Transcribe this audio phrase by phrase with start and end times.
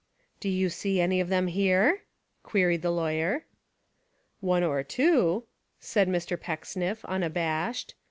[0.39, 2.05] "Do you see any of them here?"
[2.41, 3.45] queried the lawyer.
[4.39, 5.43] "One or two,"
[5.79, 6.41] said Mr.
[6.41, 7.93] Pecksniff unabashed.